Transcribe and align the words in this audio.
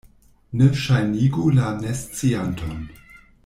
Ne 0.61 0.69
ŝajnigu 0.83 1.45
la 1.59 1.69
nescianton. 1.85 2.85